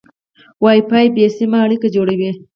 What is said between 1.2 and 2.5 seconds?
سیمه اړیکه جوړوي.